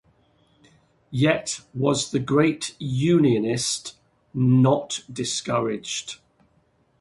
[1.11, 3.97] Yet was the great "unionist"
[4.33, 6.15] not discouraged.